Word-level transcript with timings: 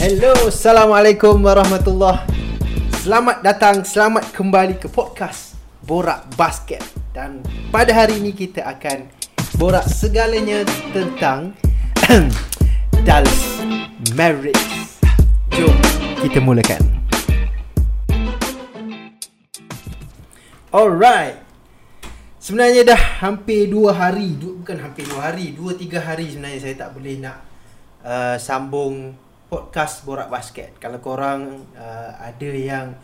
Hello, 0.00 0.32
Assalamualaikum 0.48 1.44
warahmatullahi. 1.44 2.24
Selamat 3.04 3.44
datang, 3.44 3.84
selamat 3.84 4.32
kembali 4.32 4.80
ke 4.80 4.88
podcast 4.88 5.60
Borak 5.84 6.24
Basket. 6.40 6.80
Dan 7.12 7.44
pada 7.68 7.92
hari 7.92 8.16
ini 8.16 8.32
kita 8.32 8.64
akan 8.64 9.12
borak 9.60 9.84
segalanya 9.84 10.64
tentang 10.96 11.52
Dallas 13.04 13.60
Mavericks. 14.16 15.04
Jom 15.52 15.76
kita 16.24 16.40
mulakan. 16.40 16.80
Alright. 20.72 21.44
Sebenarnya 22.40 22.88
dah 22.88 23.20
hampir 23.20 23.68
2 23.68 23.92
hari 23.92 24.32
Bukan 24.32 24.80
hampir 24.80 25.04
2 25.04 25.20
hari 25.20 25.52
2-3 25.52 25.92
hari 26.00 26.32
sebenarnya 26.32 26.60
saya 26.64 26.88
tak 26.88 26.96
boleh 26.96 27.20
nak 27.20 27.44
uh, 28.00 28.40
Sambung 28.40 29.28
podcast 29.50 30.06
Borak 30.06 30.30
Basket. 30.30 30.78
Kalau 30.78 31.02
korang 31.02 31.66
uh, 31.74 32.12
ada 32.14 32.50
yang 32.54 32.94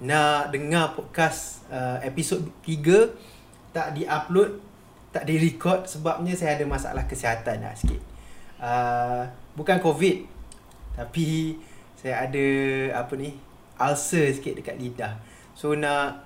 nak 0.00 0.48
dengar 0.50 0.96
podcast 0.96 1.62
uh, 1.70 2.02
episod 2.02 2.42
3 2.66 3.70
Tak 3.70 3.94
di-upload, 3.94 4.58
tak 5.14 5.30
di-record 5.30 5.86
Sebabnya 5.86 6.34
saya 6.34 6.58
ada 6.58 6.66
masalah 6.66 7.06
kesihatan 7.06 7.62
lah 7.62 7.76
sikit. 7.76 8.02
Uh, 8.58 9.22
Bukan 9.54 9.78
COVID 9.78 10.26
Tapi 10.98 11.54
saya 11.94 12.26
ada 12.26 12.46
apa 12.98 13.14
ni 13.14 13.30
Ulcer 13.78 14.30
sikit 14.34 14.58
dekat 14.58 14.78
lidah. 14.78 15.18
So 15.54 15.74
nak 15.74 16.22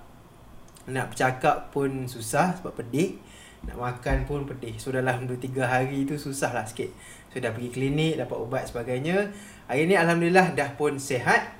nak 0.86 1.12
bercakap 1.12 1.72
pun 1.72 2.08
susah 2.08 2.56
sebab 2.56 2.72
pedih. 2.76 3.16
Nak 3.64 3.76
makan 3.76 4.24
pun 4.28 4.44
pedih. 4.44 4.76
So 4.80 4.92
dalam 4.92 5.24
2-3 5.28 5.52
hari 5.64 6.04
tu 6.04 6.16
susah 6.16 6.52
lah 6.52 6.64
sikit 6.68 6.92
So 7.36 7.44
dah 7.44 7.52
pergi 7.52 7.68
klinik, 7.68 8.16
dapat 8.16 8.32
ubat 8.40 8.64
sebagainya. 8.64 9.28
Hari 9.68 9.84
ni 9.84 9.92
Alhamdulillah 9.92 10.56
dah 10.56 10.72
pun 10.72 10.96
sihat. 10.96 11.52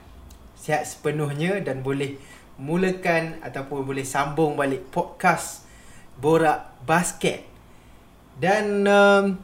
Sihat 0.57 0.89
sepenuhnya 0.89 1.61
dan 1.61 1.85
boleh 1.85 2.17
mulakan 2.57 3.37
Ataupun 3.45 3.85
boleh 3.85 4.01
sambung 4.01 4.57
balik 4.57 4.89
podcast 4.89 5.69
Borak 6.17 6.81
Basket. 6.89 7.45
Dan 8.41 8.89
um, 8.89 9.37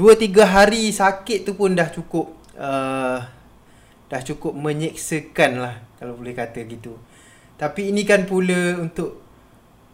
2-3 0.00 0.32
hari 0.48 0.88
sakit 0.88 1.44
tu 1.44 1.52
pun 1.60 1.76
dah 1.76 1.92
cukup 1.92 2.32
uh, 2.56 3.20
Dah 4.08 4.20
cukup 4.24 4.56
menyeksakan 4.56 5.60
lah 5.60 5.76
Kalau 6.00 6.16
boleh 6.16 6.32
kata 6.32 6.64
gitu. 6.64 6.96
Tapi 7.60 7.92
ini 7.92 8.08
kan 8.08 8.24
pula 8.24 8.80
untuk 8.80 9.20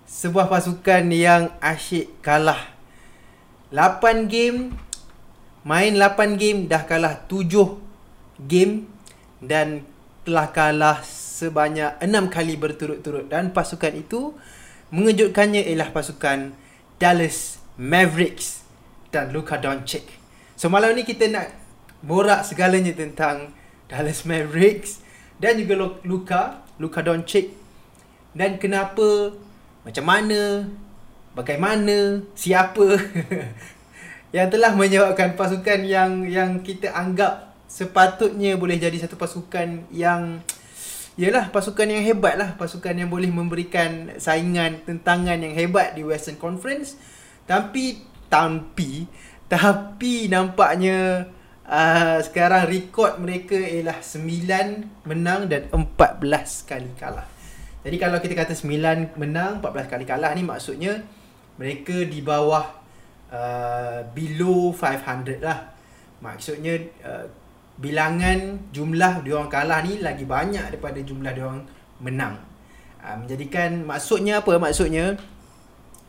sebuah 0.06 0.46
pasukan 0.46 1.10
yang 1.10 1.50
asyik 1.58 2.22
kalah. 2.22 2.70
8 3.74 4.30
game 4.30 4.91
main 5.62 5.94
8 5.94 6.38
game 6.38 6.66
dah 6.66 6.82
kalah 6.86 7.22
7 7.30 7.48
game 8.46 8.86
dan 9.42 9.86
telah 10.22 10.50
kalah 10.54 11.02
sebanyak 11.02 11.98
6 11.98 12.30
kali 12.30 12.54
berturut-turut. 12.58 13.26
Dan 13.26 13.50
pasukan 13.50 13.94
itu 13.94 14.34
mengejutkannya 14.94 15.66
ialah 15.72 15.90
pasukan 15.90 16.54
Dallas 16.98 17.58
Mavericks 17.78 18.62
dan 19.10 19.34
Luka 19.34 19.58
Doncic. 19.58 20.06
So 20.54 20.70
malam 20.70 20.94
ni 20.94 21.02
kita 21.02 21.26
nak 21.26 21.50
borak 22.04 22.46
segalanya 22.46 22.94
tentang 22.94 23.50
Dallas 23.90 24.22
Mavericks 24.22 25.02
dan 25.42 25.58
juga 25.58 25.98
Luka 26.06 26.62
Luka 26.78 27.02
Doncic. 27.02 27.50
Dan 28.32 28.56
kenapa 28.56 29.34
macam 29.82 30.04
mana 30.06 30.70
bagaimana 31.34 32.22
siapa 32.38 32.96
yang 34.32 34.48
telah 34.48 34.72
menyebabkan 34.72 35.36
pasukan 35.36 35.84
yang 35.84 36.24
yang 36.24 36.64
kita 36.64 36.90
anggap 36.90 37.52
sepatutnya 37.68 38.56
boleh 38.56 38.80
jadi 38.80 38.96
satu 39.04 39.16
pasukan 39.16 39.88
yang 39.92 40.40
Yalah 41.12 41.52
pasukan 41.52 41.92
yang 41.92 42.00
hebat 42.08 42.40
lah 42.40 42.56
Pasukan 42.56 42.96
yang 42.96 43.12
boleh 43.12 43.28
memberikan 43.28 44.16
saingan 44.16 44.80
Tentangan 44.88 45.44
yang 45.44 45.52
hebat 45.52 45.92
di 45.92 46.00
Western 46.00 46.40
Conference 46.40 46.96
Tapi 47.44 48.00
Tapi 48.32 49.04
Tapi 49.44 50.32
nampaknya 50.32 51.28
uh, 51.66 52.18
sekarang 52.24 52.68
rekod 52.68 53.20
mereka 53.20 53.56
ialah 53.56 54.00
9 54.00 55.08
menang 55.08 55.48
dan 55.48 55.68
14 55.72 56.68
kali 56.68 56.90
kalah. 56.96 57.28
Jadi 57.82 57.96
kalau 57.98 58.18
kita 58.22 58.34
kata 58.38 58.54
9 58.54 59.18
menang, 59.18 59.58
14 59.58 59.92
kali 59.92 60.04
kalah 60.06 60.30
ni 60.36 60.46
maksudnya 60.46 61.02
mereka 61.58 62.06
di 62.06 62.22
bawah 62.22 62.81
uh, 63.32 64.04
below 64.12 64.70
500 64.76 65.40
lah. 65.40 65.72
Maksudnya 66.22 66.78
uh, 67.02 67.26
bilangan 67.80 68.70
jumlah 68.70 69.24
dia 69.24 69.34
orang 69.40 69.50
kalah 69.50 69.80
ni 69.82 69.98
lagi 69.98 70.28
banyak 70.28 70.70
daripada 70.70 71.00
jumlah 71.00 71.32
dia 71.32 71.44
orang 71.48 71.64
menang. 71.98 72.36
Uh, 73.02 73.16
menjadikan 73.24 73.82
maksudnya 73.82 74.44
apa? 74.44 74.60
Maksudnya 74.60 75.16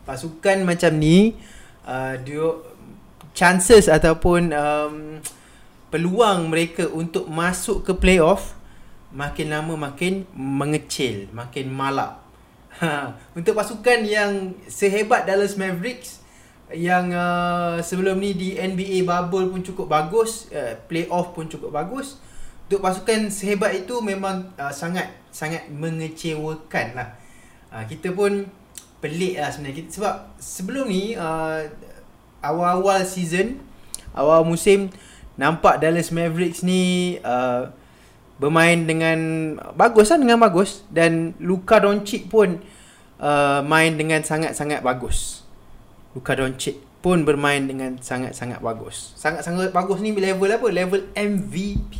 pasukan 0.03 0.67
macam 0.67 1.00
ni 1.00 1.39
uh, 1.88 2.19
dia 2.19 2.59
chances 3.34 3.90
ataupun 3.90 4.53
um, 4.53 4.95
peluang 5.90 6.51
mereka 6.51 6.85
untuk 6.91 7.25
masuk 7.25 7.88
ke 7.88 7.95
playoff 7.97 8.53
makin 9.13 9.53
lama 9.53 9.73
makin 9.78 10.25
mengecil, 10.34 11.29
makin 11.31 11.69
malap. 11.69 12.25
Ha, 12.81 13.13
untuk 13.38 13.53
pasukan 13.53 14.01
yang 14.01 14.57
sehebat 14.66 15.29
Dallas 15.29 15.53
Mavericks 15.53 16.22
yang 16.73 17.13
uh, 17.13 17.78
sebelum 17.79 18.17
ni 18.17 18.34
di 18.34 18.50
NBA 18.57 19.06
bubble 19.06 19.50
pun 19.53 19.61
cukup 19.61 19.88
bagus, 19.88 20.50
uh, 20.50 20.75
playoff 20.89 21.38
pun 21.38 21.45
cukup 21.45 21.69
bagus. 21.69 22.17
Untuk 22.67 22.81
pasukan 22.81 23.29
sehebat 23.29 23.78
itu 23.78 24.01
memang 24.01 24.50
uh, 24.57 24.73
sangat 24.73 25.13
sangat 25.29 25.69
mengecewakan 25.69 26.97
lah. 26.97 27.09
Uh, 27.69 27.85
kita 27.85 28.09
pun 28.13 28.50
pelik 28.97 29.38
lah 29.38 29.53
sebenarnya. 29.53 29.85
Sebab 29.89 30.16
sebelum 30.41 30.89
ni 30.89 31.13
uh, 31.13 31.61
awal-awal 32.41 33.05
season, 33.05 33.61
awal 34.17 34.41
musim, 34.41 34.90
nampak 35.38 35.78
Dallas 35.78 36.09
Mavericks 36.09 36.66
ni 36.66 37.17
uh, 37.22 37.69
bermain 38.41 38.81
dengan 38.84 39.19
bagus 39.78 40.09
lah 40.09 40.17
dengan 40.17 40.41
bagus 40.41 40.81
dan 40.90 41.38
Luka 41.38 41.78
Doncic 41.78 42.28
pun 42.28 42.59
uh, 43.22 43.61
main 43.61 43.94
dengan 43.94 44.25
sangat-sangat 44.25 44.81
bagus. 44.81 45.42
Luka 46.13 46.38
Doncic 46.38 46.78
pun 47.03 47.28
bermain 47.28 47.59
dengan 47.59 48.00
sangat-sangat 48.00 48.63
bagus. 48.63 49.12
Sangat-sangat 49.19 49.75
bagus 49.75 50.00
ni 50.00 50.16
level 50.16 50.47
apa? 50.47 50.68
Level 50.72 51.01
MVP. 51.18 51.94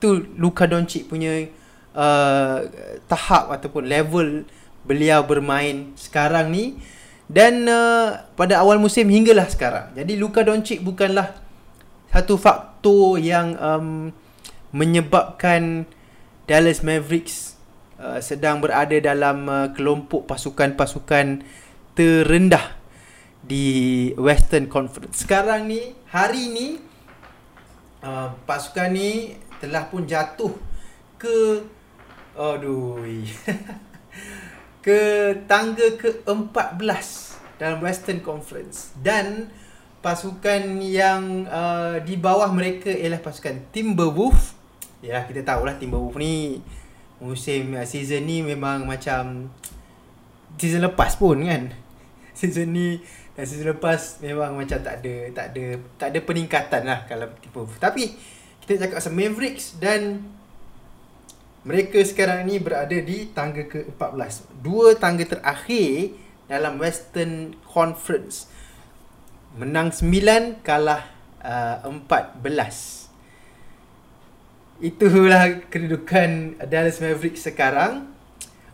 Tu 0.00 0.10
Luka 0.40 0.64
Doncic 0.64 1.10
punya 1.10 1.44
uh, 1.92 2.64
tahap 3.10 3.52
ataupun 3.52 3.84
level 3.84 4.48
beliau 4.86 5.26
bermain 5.26 5.92
sekarang 5.98 6.54
ni 6.54 6.78
dan 7.26 7.66
uh, 7.66 8.22
pada 8.38 8.62
awal 8.62 8.78
musim 8.78 9.10
hinggalah 9.10 9.50
sekarang. 9.50 9.90
Jadi 9.98 10.14
Luka 10.14 10.46
Doncic 10.46 10.78
bukanlah 10.78 11.34
satu 12.14 12.38
faktor 12.38 13.18
yang 13.18 13.58
um, 13.58 14.14
menyebabkan 14.70 15.84
Dallas 16.46 16.86
Mavericks 16.86 17.58
uh, 17.98 18.22
sedang 18.22 18.62
berada 18.62 18.94
dalam 19.02 19.50
uh, 19.50 19.68
kelompok 19.74 20.30
pasukan-pasukan 20.30 21.42
terendah 21.98 22.75
di 23.42 24.10
Western 24.16 24.70
Conference. 24.70 25.24
Sekarang 25.24 25.68
ni, 25.68 25.92
hari 26.08 26.48
ni 26.52 26.68
uh, 28.06 28.32
pasukan 28.46 28.92
ni 28.92 29.36
telah 29.58 29.88
pun 29.88 30.04
jatuh 30.04 30.52
ke 31.16 31.64
aduh 32.36 33.00
ke 34.84 35.00
tangga 35.48 35.96
ke-14 35.96 37.06
dalam 37.56 37.80
Western 37.80 38.20
Conference 38.20 38.92
dan 39.00 39.48
pasukan 40.04 40.78
yang 40.78 41.48
uh, 41.48 41.98
di 42.04 42.14
bawah 42.20 42.52
mereka 42.52 42.92
ialah 42.92 43.18
pasukan 43.18 43.66
Timberwolves. 43.72 44.54
Ya, 45.00 45.24
kita 45.24 45.42
tahu 45.42 45.66
lah 45.66 45.80
Timberwolves 45.80 46.20
ni 46.20 46.62
musim 47.18 47.74
uh, 47.74 47.82
season 47.88 48.28
ni 48.28 48.44
memang 48.44 48.84
macam 48.84 49.50
season 50.60 50.84
lepas 50.84 51.16
pun 51.16 51.42
kan. 51.42 51.72
Season 52.36 52.68
ni 52.68 53.00
dan 53.36 53.44
season 53.44 53.76
lepas 53.76 54.16
memang 54.24 54.56
macam 54.56 54.80
tak 54.80 55.04
ada 55.04 55.14
tak 55.36 55.46
ada 55.52 55.64
tak 56.00 56.08
ada 56.08 56.18
peningkatan 56.24 56.82
lah 56.88 57.04
kalau 57.04 57.28
Timberwolves. 57.44 57.76
Tapi 57.76 58.16
kita 58.64 58.80
cakap 58.80 58.96
pasal 59.04 59.12
Mavericks 59.12 59.76
dan 59.76 60.24
mereka 61.68 62.00
sekarang 62.00 62.48
ni 62.48 62.56
berada 62.56 62.96
di 62.96 63.28
tangga 63.36 63.68
ke-14. 63.68 64.64
Dua 64.64 64.96
tangga 64.96 65.28
terakhir 65.28 66.16
dalam 66.48 66.80
Western 66.80 67.52
Conference 67.66 68.48
menang 69.56 69.88
9 69.92 70.60
kalah 70.60 71.08
uh, 71.40 71.88
14 71.88 72.40
itulah 74.84 75.64
kedudukan 75.72 76.60
Dallas 76.68 77.00
Mavericks 77.00 77.48
sekarang 77.48 78.12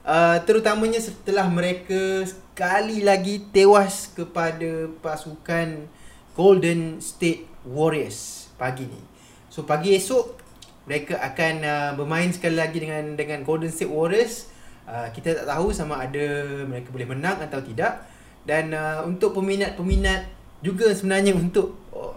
uh, 0.03 0.43
terutamanya 0.43 0.99
setelah 0.99 1.47
mereka 1.47 2.27
sekali 2.53 3.01
lagi 3.01 3.49
tewas 3.49 4.13
kepada 4.13 4.85
pasukan 5.01 5.89
Golden 6.37 7.01
State 7.01 7.49
Warriors 7.65 8.53
pagi 8.61 8.85
ni 8.85 9.01
So 9.49 9.65
pagi 9.65 9.97
esok 9.97 10.37
mereka 10.85 11.17
akan 11.17 11.55
uh, 11.65 11.91
bermain 11.97 12.29
sekali 12.29 12.61
lagi 12.61 12.77
dengan 12.77 13.17
dengan 13.17 13.41
Golden 13.41 13.73
State 13.73 13.89
Warriors. 13.89 14.53
Uh, 14.85 15.09
kita 15.17 15.33
tak 15.33 15.49
tahu 15.49 15.73
sama 15.73 15.97
ada 15.97 16.45
mereka 16.69 16.93
boleh 16.93 17.09
menang 17.09 17.41
atau 17.41 17.65
tidak. 17.65 18.05
Dan 18.45 18.77
uh, 18.77 19.01
untuk 19.09 19.33
peminat-peminat 19.33 20.29
juga 20.61 20.93
sebenarnya 20.93 21.33
untuk 21.33 21.81
uh, 21.97 22.13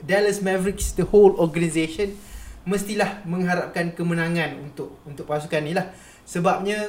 Dallas 0.00 0.40
Mavericks 0.40 0.96
the 0.96 1.04
whole 1.04 1.36
organisation 1.36 2.16
mestilah 2.64 3.20
mengharapkan 3.28 3.92
kemenangan 3.92 4.56
untuk 4.64 4.96
untuk 5.04 5.28
pasukan 5.28 5.60
ni 5.60 5.76
lah. 5.76 5.92
Sebabnya 6.24 6.88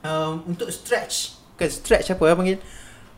um, 0.00 0.40
untuk 0.48 0.72
stretch 0.72 1.35
kan 1.56 1.68
stretch 1.72 2.12
apa 2.12 2.22
ya 2.24 2.34
panggil 2.36 2.58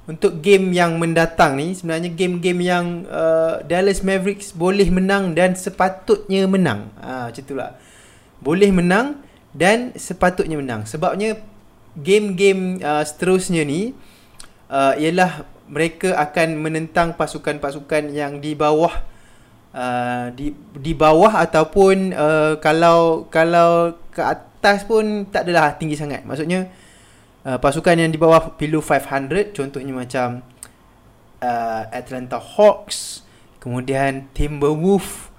untuk 0.08 0.40
game 0.40 0.72
yang 0.72 0.96
mendatang 0.96 1.60
ni 1.60 1.76
sebenarnya 1.76 2.08
game-game 2.16 2.64
yang 2.64 3.04
uh, 3.12 3.60
Dallas 3.60 4.00
Mavericks 4.00 4.56
boleh 4.56 4.88
menang 4.88 5.36
dan 5.36 5.52
sepatutnya 5.52 6.48
menang. 6.48 6.88
Ha 6.96 7.28
macam 7.28 7.44
itulah. 7.44 7.76
Boleh 8.40 8.72
menang 8.72 9.20
dan 9.52 9.92
sepatutnya 9.92 10.56
menang. 10.56 10.88
Sebabnya 10.88 11.36
game-game 11.92 12.80
uh, 12.80 13.04
seterusnya 13.04 13.68
ni 13.68 13.92
uh, 14.72 14.96
ialah 14.96 15.44
mereka 15.68 16.16
akan 16.16 16.56
menentang 16.56 17.12
pasukan-pasukan 17.12 18.08
yang 18.08 18.40
di 18.40 18.56
bawah 18.56 19.04
uh, 19.76 20.32
di 20.32 20.56
di 20.72 20.96
bawah 20.96 21.36
ataupun 21.36 22.16
uh, 22.16 22.52
kalau 22.64 23.28
kalau 23.28 23.92
ke 24.08 24.24
atas 24.24 24.88
pun 24.88 25.28
tak 25.28 25.44
adalah 25.44 25.76
tinggi 25.76 26.00
sangat. 26.00 26.24
Maksudnya 26.24 26.72
Uh, 27.46 27.54
pasukan 27.54 27.94
yang 27.94 28.10
di 28.10 28.18
bawah 28.18 28.58
below 28.58 28.82
500 28.82 29.54
contohnya 29.54 29.94
macam 29.94 30.42
uh, 31.38 31.82
Atlanta 31.94 32.42
Hawks 32.42 33.22
kemudian 33.62 34.26
Timberwolves 34.34 35.30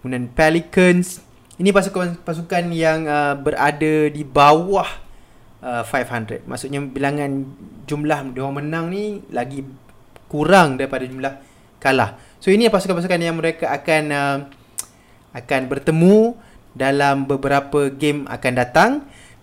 kemudian 0.00 0.30
Pelicans. 0.30 1.20
Ini 1.60 1.74
pasukan-pasukan 1.74 2.70
yang 2.72 3.04
uh, 3.04 3.34
berada 3.36 4.08
di 4.08 4.22
bawah 4.22 4.88
uh, 5.60 5.82
500 5.82 6.46
maksudnya 6.46 6.80
bilangan 6.86 7.44
jumlah 7.84 8.30
dia 8.32 8.40
orang 8.46 8.64
menang 8.64 8.84
ni 8.88 9.20
lagi 9.34 9.66
kurang 10.30 10.78
daripada 10.78 11.02
jumlah 11.04 11.34
kalah. 11.82 12.14
So 12.38 12.54
ini 12.54 12.70
pasukan-pasukan 12.70 13.20
yang 13.20 13.36
mereka 13.36 13.74
akan 13.74 14.02
uh, 14.14 14.38
akan 15.34 15.60
bertemu 15.66 16.38
dalam 16.74 17.26
beberapa 17.26 17.90
game 17.90 18.26
akan 18.30 18.52
datang 18.54 18.90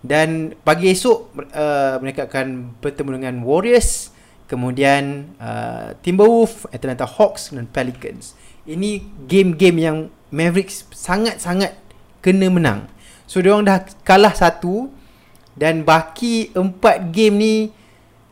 dan 0.08 0.56
pagi 0.64 0.88
esok 0.88 1.36
uh, 1.52 2.00
mereka 2.00 2.32
akan 2.32 2.80
bertemu 2.80 3.20
dengan 3.20 3.36
Warriors, 3.44 4.16
kemudian 4.48 5.36
uh, 5.38 5.92
Timberwolves, 6.00 6.64
Atlanta 6.72 7.04
Hawks 7.04 7.52
dan 7.52 7.68
Pelicans. 7.68 8.34
Ini 8.64 9.04
game-game 9.28 9.78
yang 9.84 9.98
Mavericks 10.32 10.88
sangat-sangat 10.96 11.76
kena 12.24 12.48
menang. 12.48 12.88
So 13.28 13.44
dia 13.44 13.52
orang 13.52 13.68
dah 13.68 13.84
kalah 14.08 14.32
satu 14.32 14.88
dan 15.56 15.84
baki 15.84 16.56
empat 16.56 17.12
game 17.12 17.36
ni 17.36 17.56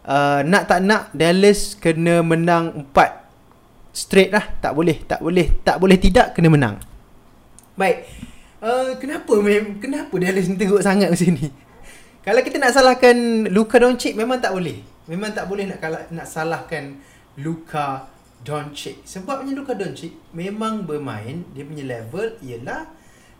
uh, 0.07 0.39
nak 0.47 0.71
tak 0.71 0.79
nak 0.83 1.11
Dallas 1.11 1.75
kena 1.75 2.23
menang 2.23 2.83
empat 2.83 3.27
straight 3.91 4.31
lah. 4.31 4.47
Tak 4.63 4.71
boleh, 4.71 5.03
tak 5.03 5.19
boleh, 5.19 5.51
tak 5.63 5.79
boleh 5.79 5.97
tidak 5.99 6.35
kena 6.35 6.47
menang. 6.51 6.75
Baik. 7.75 8.07
Uh, 8.63 8.95
kenapa 8.99 9.35
kenapa 9.83 10.13
Dallas 10.15 10.47
ni 10.47 10.55
teruk 10.55 10.79
sangat 10.79 11.11
macam 11.11 11.31
ni? 11.35 11.64
Kalau 12.25 12.41
kita 12.41 12.57
nak 12.57 12.73
salahkan 12.73 13.45
Luka 13.53 13.77
Doncic 13.77 14.17
memang 14.17 14.41
tak 14.41 14.57
boleh. 14.57 14.81
Memang 15.05 15.29
tak 15.29 15.45
boleh 15.45 15.69
nak 15.69 15.77
kalah, 15.77 16.09
nak 16.09 16.25
salahkan 16.25 16.97
Luka 17.37 18.09
Doncic. 18.41 19.05
Sebabnya 19.05 19.53
Luka 19.53 19.77
Doncic 19.77 20.17
memang 20.33 20.89
bermain 20.89 21.45
dia 21.53 21.61
punya 21.61 21.85
level 21.85 22.33
ialah 22.41 22.89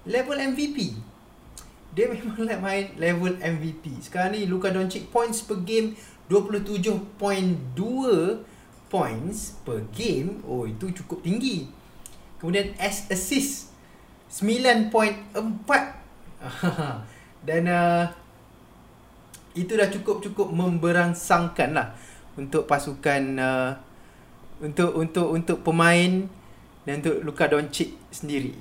level 0.06 0.38
MVP. 0.38 1.02
Dia 1.98 2.06
memang 2.14 2.38
like 2.46 2.62
main 2.62 2.86
level 3.02 3.34
MVP. 3.42 4.06
Sekarang 4.06 4.38
ni 4.38 4.46
Luka 4.46 4.70
Doncic 4.70 5.10
points 5.10 5.42
per 5.42 5.66
game 5.66 5.98
27.2 6.30 7.26
points 8.94 9.58
per 9.66 9.82
game. 9.98 10.46
Oh 10.46 10.70
itu 10.70 10.94
cukup 10.94 11.26
tinggi. 11.26 11.74
Kemudian 12.38 12.78
as 12.78 13.10
assist 13.10 13.74
9.4 14.30 14.94
dan 17.50 17.64
uh, 17.66 18.25
itu 19.56 19.74
dah 19.74 19.88
cukup-cukup 19.88 20.52
memberangsangkan 20.52 21.70
lah 21.72 21.88
untuk 22.36 22.68
pasukan 22.68 23.22
uh, 23.40 23.72
untuk 24.60 24.92
untuk 24.96 25.28
untuk 25.32 25.58
pemain 25.64 26.28
dan 26.84 27.02
untuk 27.02 27.24
Luka 27.24 27.48
Doncic 27.48 27.96
sendiri. 28.12 28.54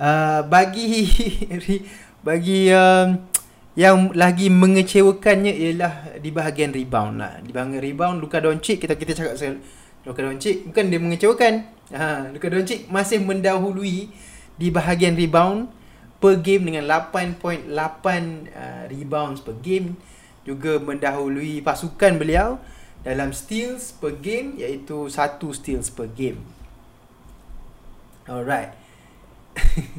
Uh, 0.00 0.40
bagi 0.48 1.08
bagi 2.26 2.72
um, 2.72 3.20
yang 3.78 4.12
lagi 4.12 4.50
mengecewakannya 4.50 5.52
ialah 5.52 5.94
di 6.18 6.32
bahagian 6.32 6.72
rebound 6.72 7.20
lah. 7.20 7.38
Di 7.44 7.52
bahagian 7.52 7.80
rebound 7.80 8.16
Luka 8.24 8.40
Doncic 8.42 8.82
kita 8.82 8.96
kita 8.96 9.12
cakap 9.14 9.36
pasal 9.36 9.60
Luka 10.08 10.20
Doncic 10.24 10.68
bukan 10.68 10.84
dia 10.88 11.00
mengecewakan. 11.00 11.54
Ha, 11.92 12.32
Luka 12.32 12.48
Doncic 12.48 12.88
masih 12.88 13.20
mendahului 13.20 14.08
di 14.56 14.68
bahagian 14.68 15.16
rebound 15.16 15.79
per 16.20 16.36
game 16.44 16.68
dengan 16.68 16.84
8.8 16.84 17.72
uh, 17.72 18.84
rebounds 18.92 19.40
per 19.40 19.56
game 19.64 19.96
juga 20.44 20.76
mendahului 20.76 21.64
pasukan 21.64 22.20
beliau 22.20 22.60
dalam 23.00 23.32
steals 23.32 23.96
per 23.96 24.20
game 24.20 24.60
iaitu 24.60 25.08
satu 25.08 25.56
steals 25.56 25.88
per 25.88 26.12
game. 26.12 26.44
Alright. 28.28 28.76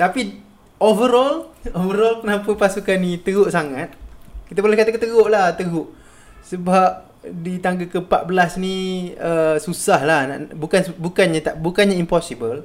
Tapi 0.00 0.20
overall 0.78 1.50
overall 1.72 2.20
kenapa 2.20 2.52
pasukan 2.54 3.00
ni 3.00 3.16
teruk 3.18 3.48
sangat? 3.48 3.96
Kita 4.48 4.60
boleh 4.60 4.76
kata 4.76 4.96
teruk 5.00 5.28
lah, 5.32 5.56
teruk. 5.56 5.96
Sebab 6.44 7.08
di 7.24 7.58
tangga 7.58 7.84
ke-14 7.84 8.62
ni 8.62 8.76
uh, 9.18 9.58
susah 9.58 10.00
lah 10.06 10.20
bukan 10.54 10.94
bukannya 10.96 11.42
tak 11.42 11.58
bukannya 11.58 11.98
impossible 11.98 12.62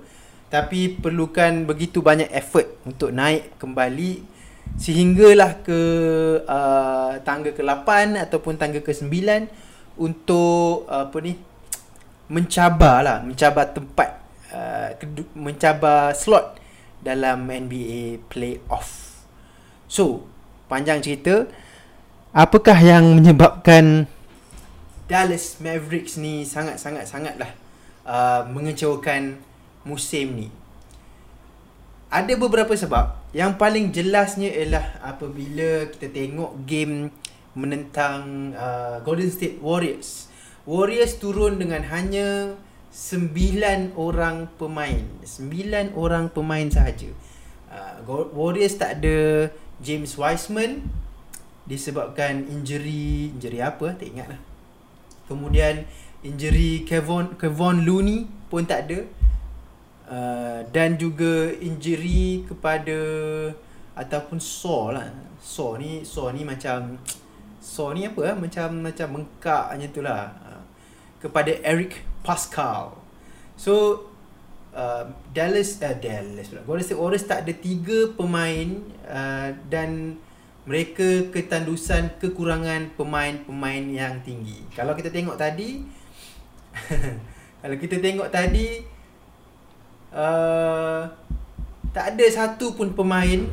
tapi 0.54 1.02
perlukan 1.02 1.66
begitu 1.66 2.06
banyak 2.06 2.30
effort 2.30 2.78
untuk 2.86 3.10
naik 3.10 3.58
kembali 3.58 4.22
sehinggalah 4.78 5.66
ke 5.66 5.82
uh, 6.46 7.18
tangga 7.26 7.58
ke-8 7.58 8.22
ataupun 8.22 8.62
tangga 8.62 8.78
ke-9 8.86 9.10
untuk 9.98 10.86
uh, 10.86 11.10
apa 11.10 11.18
ni 11.26 11.42
mencabar 12.30 13.02
lah 13.02 13.18
mencabar 13.26 13.74
tempat 13.74 14.22
uh, 14.54 14.94
mencabar 15.34 16.14
slot 16.14 16.62
dalam 17.02 17.50
NBA 17.50 18.22
playoff. 18.30 19.18
So 19.90 20.30
panjang 20.70 21.02
cerita 21.02 21.50
apakah 22.30 22.78
yang 22.78 23.18
menyebabkan 23.18 24.06
Dallas 25.10 25.58
Mavericks 25.58 26.22
ni 26.22 26.46
sangat-sangat 26.46 27.10
sangatlah 27.10 27.50
uh, 28.06 28.46
mengecewakan 28.54 29.42
musim 29.88 30.36
ni. 30.36 30.48
Ada 32.14 32.36
beberapa 32.38 32.72
sebab. 32.76 33.20
Yang 33.34 33.52
paling 33.58 33.86
jelasnya 33.90 34.50
ialah 34.54 35.02
apabila 35.02 35.90
kita 35.90 36.14
tengok 36.14 36.62
game 36.70 37.10
menentang 37.58 38.54
uh, 38.54 39.02
Golden 39.02 39.30
State 39.30 39.58
Warriors. 39.62 40.30
Warriors 40.66 41.18
turun 41.18 41.58
dengan 41.58 41.82
hanya 41.90 42.54
9 42.94 43.98
orang 43.98 44.50
pemain. 44.62 45.02
9 45.26 45.98
orang 45.98 46.30
pemain 46.30 46.70
sahaja. 46.70 47.10
Uh, 47.74 48.30
Warriors 48.38 48.78
tak 48.78 49.02
ada 49.02 49.50
James 49.82 50.14
Wiseman 50.14 50.86
disebabkan 51.64 52.44
injury 52.46 53.34
injury 53.34 53.60
apa 53.64 53.98
tak 53.98 54.14
ingat 54.14 54.28
lah. 54.38 54.42
Kemudian 55.26 55.90
injury 56.22 56.86
Kevon 56.86 57.34
Kevon 57.40 57.82
Looney 57.88 58.30
pun 58.54 58.70
tak 58.70 58.86
ada. 58.86 59.10
Uh, 60.14 60.62
dan 60.70 60.94
juga 60.94 61.50
injury 61.58 62.46
kepada 62.46 62.98
ataupun 63.98 64.38
saw 64.38 64.94
lah. 64.94 65.10
Saw 65.42 65.82
ni 65.82 66.06
saw 66.06 66.30
ni 66.30 66.46
macam 66.46 67.02
saw 67.58 67.98
ni 67.98 68.06
apa 68.06 68.22
lah 68.22 68.36
macam 68.38 68.86
macam 68.86 69.08
mengkak 69.10 69.74
macam 69.74 69.90
tu 69.90 70.06
lah. 70.06 70.30
Uh, 70.46 70.62
kepada 71.18 71.58
Eric 71.66 72.06
Pascal. 72.22 72.94
So 73.58 74.06
uh, 74.78 75.10
Dallas 75.34 75.82
uh, 75.82 75.98
Dallas 75.98 76.46
pula. 76.54 76.62
Golden 76.62 76.86
State 76.86 77.02
Warriors 77.02 77.26
tak 77.26 77.50
ada 77.50 77.54
tiga 77.58 78.14
pemain 78.14 78.86
uh, 79.10 79.50
dan 79.66 80.22
mereka 80.70 81.28
ketandusan 81.34 82.22
kekurangan 82.22 82.94
pemain-pemain 82.96 83.84
yang 83.90 84.22
tinggi. 84.22 84.62
Kalau 84.78 84.94
kita 84.94 85.10
tengok 85.10 85.42
tadi 85.42 85.82
kalau 87.66 87.76
kita 87.82 87.98
tengok 87.98 88.30
tadi 88.30 88.93
uh, 90.14 91.10
tak 91.92 92.16
ada 92.16 92.26
satu 92.30 92.74
pun 92.78 92.94
pemain 92.94 93.50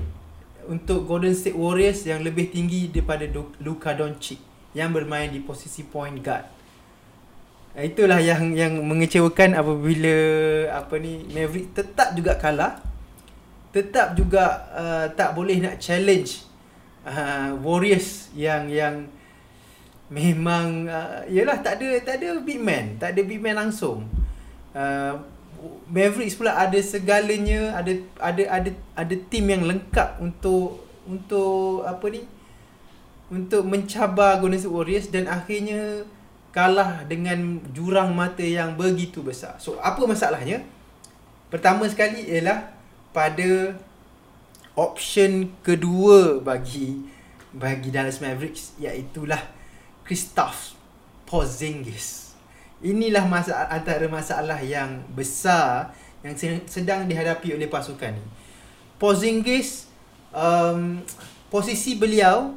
untuk 0.68 1.08
Golden 1.08 1.34
State 1.34 1.56
Warriors 1.56 2.06
yang 2.06 2.22
lebih 2.22 2.52
tinggi 2.52 2.92
daripada 2.92 3.26
Luka 3.60 3.96
Doncic 3.96 4.38
yang 4.76 4.94
bermain 4.94 5.32
di 5.32 5.42
posisi 5.42 5.82
point 5.82 6.14
guard. 6.20 6.46
Uh, 7.74 7.84
itulah 7.84 8.20
yang 8.22 8.54
yang 8.54 8.78
mengecewakan 8.84 9.56
apabila 9.56 10.16
apa 10.76 10.94
ni 11.00 11.26
Maverick 11.32 11.74
tetap 11.74 12.14
juga 12.14 12.36
kalah. 12.38 12.78
Tetap 13.70 14.18
juga 14.18 14.66
uh, 14.74 15.06
tak 15.14 15.38
boleh 15.38 15.62
nak 15.62 15.78
challenge 15.78 16.42
uh, 17.06 17.54
Warriors 17.62 18.34
yang 18.34 18.66
yang 18.66 19.06
memang 20.10 20.90
uh, 20.90 21.22
yalah 21.30 21.62
tak 21.62 21.78
ada 21.78 21.88
tak 22.02 22.18
ada 22.18 22.42
big 22.42 22.58
man, 22.58 22.98
tak 22.98 23.14
ada 23.14 23.22
big 23.22 23.38
man 23.38 23.54
langsung. 23.54 24.10
Uh, 24.74 25.22
Mavericks 25.90 26.38
pula 26.38 26.56
ada 26.56 26.76
segalanya, 26.80 27.76
ada 27.76 27.92
ada 28.16 28.42
ada 28.48 28.70
ada 28.96 29.14
tim 29.28 29.44
yang 29.50 29.64
lengkap 29.68 30.22
untuk 30.22 30.80
untuk 31.04 31.84
apa 31.84 32.06
ni? 32.08 32.24
Untuk 33.30 33.62
mencabar 33.68 34.42
Golden 34.42 34.58
State 34.58 34.74
Warriors 34.74 35.06
dan 35.12 35.30
akhirnya 35.30 36.02
kalah 36.50 37.06
dengan 37.06 37.62
jurang 37.70 38.10
mata 38.10 38.42
yang 38.42 38.74
begitu 38.74 39.22
besar. 39.22 39.54
So, 39.62 39.78
apa 39.78 40.02
masalahnya? 40.02 40.66
Pertama 41.50 41.86
sekali 41.86 42.26
ialah 42.26 42.74
pada 43.14 43.74
option 44.78 45.50
kedua 45.66 46.38
bagi 46.42 47.06
bagi 47.50 47.90
Dallas 47.90 48.22
Mavericks 48.22 48.78
iaitu 48.78 49.26
lah 49.26 49.42
Kristaps 50.06 50.78
Porzingis. 51.26 52.29
Inilah 52.80 53.28
masalah 53.28 53.68
antara 53.68 54.08
masalah 54.08 54.58
yang 54.64 55.04
besar 55.12 55.92
yang 56.24 56.36
sedang 56.64 57.04
dihadapi 57.04 57.56
oleh 57.56 57.68
pasukan 57.68 58.16
ni. 58.16 58.24
Porzingis 59.00 59.88
um, 60.32 61.00
posisi 61.48 61.96
beliau 61.96 62.56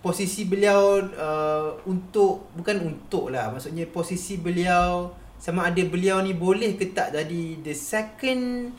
posisi 0.00 0.48
beliau 0.48 1.04
uh, 1.12 1.76
untuk 1.84 2.48
bukan 2.56 2.96
untuk 2.96 3.28
lah 3.28 3.52
maksudnya 3.52 3.84
posisi 3.84 4.40
beliau 4.40 5.12
sama 5.36 5.68
ada 5.68 5.80
beliau 5.84 6.24
ni 6.24 6.32
boleh 6.32 6.76
ke 6.76 6.92
tak 6.92 7.12
jadi 7.12 7.60
the 7.60 7.76
second 7.76 8.72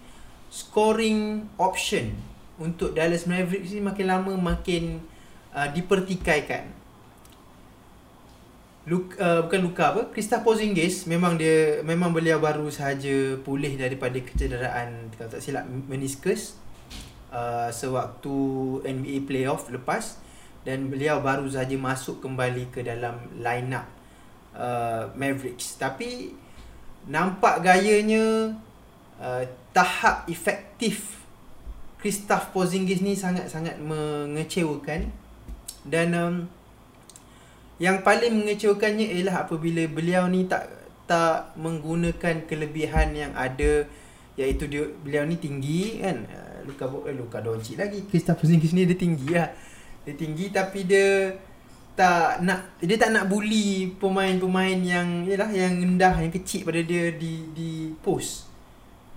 scoring 0.49 1.45
option 1.61 2.13
untuk 2.61 2.93
Dallas 2.93 3.25
Mavericks 3.25 3.73
ni 3.73 3.81
makin 3.81 4.05
lama 4.05 4.33
makin 4.37 5.01
uh, 5.55 5.65
dipertikaikan. 5.73 6.69
Luka, 8.81 9.13
uh, 9.21 9.45
bukan 9.45 9.61
luka 9.61 9.93
apa 9.93 10.01
Krista 10.09 10.41
Porzingis 10.41 11.05
memang 11.05 11.37
dia 11.37 11.85
memang 11.85 12.09
beliau 12.09 12.41
baru 12.41 12.65
sahaja 12.73 13.37
pulih 13.45 13.77
daripada 13.77 14.17
kecederaan 14.17 15.13
kalau 15.13 15.29
tak 15.29 15.37
silap 15.37 15.69
meniscus 15.69 16.57
uh, 17.29 17.69
sewaktu 17.69 18.33
NBA 18.81 19.29
playoff 19.29 19.69
lepas 19.69 20.17
dan 20.65 20.89
beliau 20.89 21.21
baru 21.21 21.45
saja 21.45 21.77
masuk 21.77 22.25
kembali 22.25 22.73
ke 22.73 22.81
dalam 22.81 23.21
line 23.37 23.69
up 23.73 23.85
uh, 24.57 25.09
Mavericks. 25.13 25.77
Tapi 25.77 26.33
nampak 27.05 27.61
gayanya 27.65 28.53
uh, 29.21 29.43
tahap 29.73 30.25
efektif 30.29 31.21
Kristaps 32.01 32.49
Porzingis 32.49 33.05
ni 33.05 33.13
sangat-sangat 33.13 33.77
mengecewakan 33.77 35.13
dan 35.85 36.07
um, 36.17 36.35
yang 37.81 38.05
paling 38.05 38.45
mengecewakannya 38.45 39.09
ialah 39.17 39.49
apabila 39.49 39.81
beliau 39.89 40.29
ni 40.29 40.45
tak 40.45 40.69
tak 41.09 41.57
menggunakan 41.57 42.45
kelebihan 42.45 43.17
yang 43.17 43.33
ada 43.33 43.89
iaitu 44.37 44.69
dia 44.69 44.85
beliau 45.01 45.25
ni 45.25 45.41
tinggi 45.41 45.97
kan? 45.97 46.29
Uh, 46.29 46.69
Luka 46.69 46.85
eh, 47.09 47.15
Luka 47.17 47.41
Doncic 47.41 47.81
lagi. 47.81 48.05
Kristaps 48.05 48.45
Porzingis 48.45 48.77
ni 48.77 48.85
dia 48.85 48.93
tinggi 48.93 49.33
lah. 49.33 49.49
Dia 50.05 50.13
tinggi 50.13 50.53
tapi 50.53 50.85
dia 50.85 51.33
tak 51.97 52.45
nak 52.45 52.77
dia 52.79 52.95
tak 53.01 53.17
nak 53.17 53.25
bully 53.25 53.97
pemain-pemain 53.97 54.77
yang 54.77 55.25
yalah 55.25 55.49
yang 55.49 55.81
rendah 55.81 56.21
yang 56.21 56.31
kecil 56.31 56.63
pada 56.63 56.85
dia 56.85 57.09
di 57.17 57.49
di 57.49 57.97
post. 58.05 58.45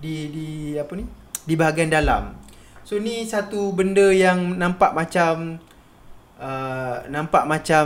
Di 0.01 0.33
di 0.33 0.47
apa 0.73 0.97
ni? 0.97 1.05
Di 1.45 1.53
bahagian 1.53 1.93
dalam. 1.93 2.33
So 2.81 2.97
ni 2.97 3.29
satu 3.29 3.77
benda 3.77 4.09
yang 4.09 4.57
nampak 4.57 4.97
macam 4.97 5.61
uh, 6.41 6.97
nampak 7.13 7.45
macam 7.45 7.85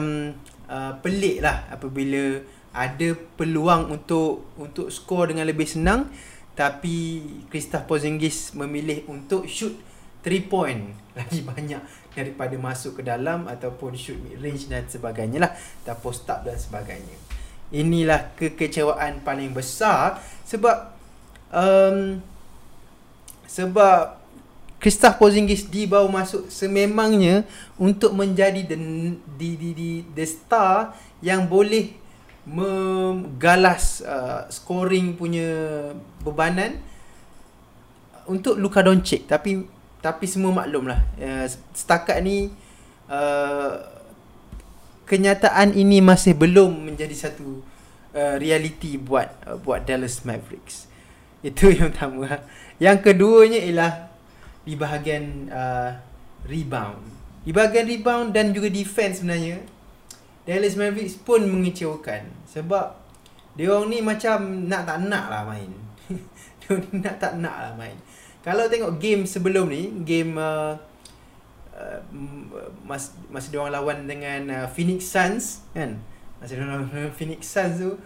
uh, 0.70 0.94
pelik 1.02 1.42
lah 1.42 1.66
apabila 1.74 2.40
ada 2.70 3.18
peluang 3.36 3.90
untuk 3.90 4.54
untuk 4.62 4.94
skor 4.94 5.34
dengan 5.34 5.50
lebih 5.50 5.66
senang. 5.66 6.08
Tapi 6.54 7.24
Kristaps 7.48 7.88
Porzingis 7.88 8.52
memilih 8.52 9.08
untuk 9.08 9.48
shoot 9.48 9.74
3 10.22 10.52
point. 10.52 10.92
Lagi 11.18 11.42
banyak 11.42 11.82
daripada 12.14 12.56
masuk 12.60 13.00
ke 13.00 13.04
dalam 13.04 13.48
ataupun 13.48 13.96
shoot 13.96 14.20
mid 14.20 14.38
range 14.44 14.68
dan 14.68 14.86
sebagainya 14.86 15.40
lah. 15.40 15.52
Dan 15.88 15.96
post 16.04 16.28
up 16.28 16.44
dan 16.44 16.60
sebagainya. 16.60 17.16
Inilah 17.72 18.36
kekecewaan 18.36 19.24
paling 19.24 19.56
besar 19.56 20.20
sebab 20.44 21.00
um, 21.54 22.20
sebab 23.48 24.19
Kristaps 24.80 25.20
Porzingis 25.20 25.68
dibawa 25.68 26.08
masuk 26.08 26.48
sememangnya 26.48 27.44
untuk 27.76 28.16
menjadi 28.16 28.64
the, 28.64 28.78
the, 29.36 29.50
the, 29.60 29.70
the, 29.76 29.92
the 30.16 30.26
star 30.26 30.96
yang 31.20 31.52
boleh 31.52 32.00
menggalas 32.48 34.00
uh, 34.08 34.48
scoring 34.48 35.20
punya 35.20 35.52
bebanan 36.24 36.80
untuk 38.26 38.56
Luka 38.56 38.80
Doncic. 38.80 39.28
Tapi 39.28 39.68
tapi 40.00 40.26
semua 40.32 40.64
maklum 40.64 40.88
lah. 40.88 41.04
Uh, 41.20 41.46
setakat 41.76 42.24
ni 42.24 42.48
uh, 43.12 43.84
kenyataan 45.04 45.76
ini 45.76 46.00
masih 46.00 46.40
belum 46.40 46.88
menjadi 46.88 47.28
satu 47.28 47.60
uh, 48.16 48.36
reality 48.40 48.96
buat 48.96 49.28
uh, 49.44 49.60
buat 49.60 49.84
Dallas 49.84 50.24
Mavericks. 50.24 50.88
Itu 51.44 51.68
yang 51.76 51.92
pertama. 51.92 52.48
Yang 52.80 53.12
keduanya 53.12 53.60
ialah 53.60 54.09
di 54.70 54.78
bahagian 54.78 55.50
uh, 55.50 55.98
rebound. 56.46 57.02
Di 57.42 57.50
bahagian 57.50 57.90
rebound 57.90 58.30
dan 58.38 58.54
juga 58.54 58.70
defense 58.70 59.26
sebenarnya 59.26 59.66
Dallas 60.46 60.78
Mavericks 60.78 61.18
pun 61.18 61.42
mengecewakan 61.50 62.30
sebab 62.46 62.94
dia 63.58 63.74
orang 63.74 63.90
ni 63.90 64.00
macam 64.06 64.70
nak 64.70 64.86
tak 64.86 65.02
nak 65.10 65.26
lah 65.34 65.42
main. 65.50 65.74
Dia 66.62 66.78
nak 67.02 67.18
tak 67.18 67.34
nak 67.42 67.56
lah 67.58 67.74
main. 67.74 67.98
Kalau 68.46 68.70
tengok 68.70 69.02
game 69.02 69.26
sebelum 69.26 69.74
ni 69.74 69.90
game 70.06 70.38
uh, 70.38 70.78
uh, 71.74 72.00
mas 72.86 73.18
masa 73.28 73.50
dia 73.50 73.58
orang 73.58 73.74
lawan 73.74 73.98
dengan 74.06 74.42
uh, 74.54 74.68
Phoenix 74.70 75.10
Suns 75.10 75.66
kan? 75.74 75.98
Masa 76.38 76.56
dia 76.56 76.64
orang 76.64 76.88
lawan 76.88 77.12
Phoenix 77.18 77.50
Suns 77.50 77.82
tu 77.82 77.98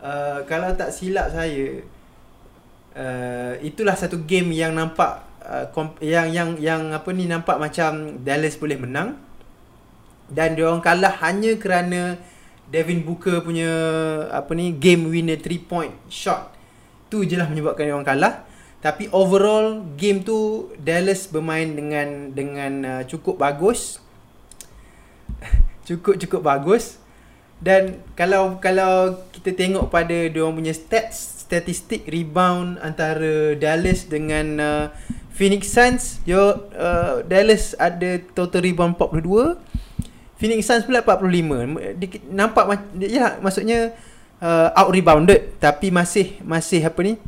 uh, 0.00 0.38
kalau 0.46 0.70
tak 0.78 0.94
silap 0.94 1.34
saya 1.34 1.82
uh, 2.94 3.52
itulah 3.60 3.98
satu 3.98 4.22
game 4.24 4.54
yang 4.54 4.72
nampak 4.72 5.25
uh, 5.46 5.66
yang 6.02 6.28
yang 6.34 6.58
yang 6.58 6.90
apa 6.90 7.08
ni 7.14 7.30
nampak 7.30 7.56
macam 7.62 8.18
Dallas 8.26 8.58
boleh 8.58 8.76
menang 8.76 9.14
dan 10.26 10.58
dia 10.58 10.66
orang 10.66 10.82
kalah 10.82 11.14
hanya 11.22 11.54
kerana 11.54 12.18
Devin 12.66 13.06
Booker 13.06 13.46
punya 13.46 13.70
apa 14.34 14.50
ni 14.58 14.74
game 14.74 15.06
winner 15.06 15.38
3 15.38 15.70
point 15.70 15.94
shot 16.10 16.50
tu 17.06 17.22
je 17.22 17.38
lah 17.38 17.46
menyebabkan 17.46 17.86
dia 17.86 17.94
orang 17.94 18.06
kalah 18.06 18.34
tapi 18.86 19.10
overall 19.10 19.82
game 19.96 20.22
tu 20.22 20.70
Dallas 20.78 21.26
bermain 21.26 21.66
dengan 21.66 22.30
dengan 22.30 22.72
uh, 22.86 23.02
cukup 23.02 23.34
bagus. 23.40 23.98
cukup 25.88 26.20
cukup 26.22 26.40
bagus. 26.46 27.02
Dan 27.58 28.04
kalau 28.14 28.62
kalau 28.62 29.26
kita 29.34 29.58
tengok 29.58 29.90
pada 29.90 30.30
dia 30.30 30.44
punya 30.46 30.70
stats 30.70 31.48
statistik 31.50 32.06
rebound 32.06 32.78
antara 32.78 33.58
Dallas 33.58 34.06
dengan 34.06 34.46
uh, 34.62 34.86
Phoenix 35.36 35.68
Suns, 35.68 36.24
yo 36.24 36.40
uh, 36.72 37.20
Dallas 37.28 37.76
ada 37.76 38.16
total 38.32 38.64
rebound 38.64 38.96
42. 38.96 39.60
Phoenix 40.40 40.64
Suns 40.64 40.88
pula 40.88 41.04
45. 41.04 42.00
Di, 42.00 42.06
nampak 42.32 42.64
ya 42.96 43.36
maksudnya 43.44 43.92
uh, 44.40 44.72
out 44.72 44.88
rebounded 44.88 45.60
tapi 45.60 45.92
masih 45.92 46.40
masih 46.40 46.80
apa 46.88 47.00
ni? 47.04 47.20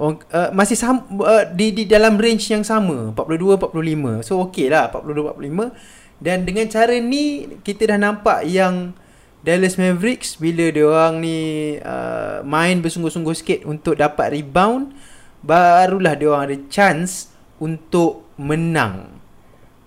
uh, 0.00 0.50
masih 0.56 0.80
uh, 0.80 1.44
di 1.52 1.76
di 1.76 1.84
dalam 1.84 2.16
range 2.16 2.48
yang 2.48 2.64
sama 2.64 3.12
42 3.12 3.60
45 3.60 4.24
so 4.24 4.40
okey 4.48 4.72
lah 4.72 4.88
42 4.88 5.36
45 5.36 6.24
dan 6.24 6.44
dengan 6.48 6.66
cara 6.72 6.96
ni 6.96 7.48
kita 7.60 7.92
dah 7.92 7.98
nampak 8.00 8.48
yang 8.48 8.96
Dallas 9.40 9.80
Mavericks 9.80 10.36
bila 10.36 10.68
dia 10.68 10.84
orang 10.84 11.24
ni 11.24 11.38
uh, 11.80 12.44
main 12.44 12.80
bersungguh-sungguh 12.84 13.36
sikit 13.36 13.60
untuk 13.64 13.96
dapat 13.96 14.36
rebound 14.36 14.92
barulah 15.40 16.14
dia 16.16 16.28
orang 16.28 16.44
ada 16.48 16.56
chance 16.68 17.32
untuk 17.60 18.28
menang. 18.40 19.20